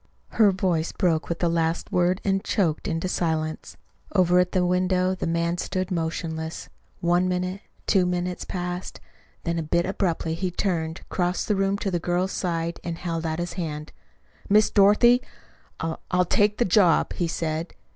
[0.29, 3.77] Her voice broke with the last word and choked into silence.
[4.15, 6.69] Over at the window the man stood motionless.
[7.01, 8.99] One minute, two minutes passed.
[9.43, 13.27] Then a bit abruptly he turned, crossed the room to the girl's side, and held
[13.27, 13.93] out his hand.
[14.49, 15.21] "Miss Dorothy,
[15.79, 17.75] I I'll take the job," he said.